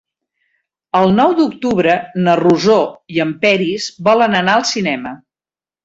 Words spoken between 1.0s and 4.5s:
nou d'octubre na Rosó i en Peris volen